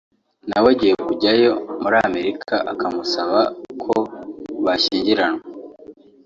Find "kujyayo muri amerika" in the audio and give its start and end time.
1.07-2.55